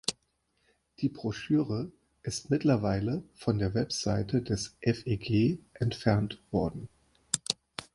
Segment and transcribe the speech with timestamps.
[1.01, 1.91] Die Broschüre
[2.23, 4.57] ist mittlerweile von der Website der
[4.95, 6.89] FeG entfernt worden.